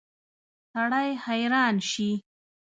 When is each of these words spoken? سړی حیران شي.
سړی 0.71 1.09
حیران 1.25 1.75
شي. 1.89 2.09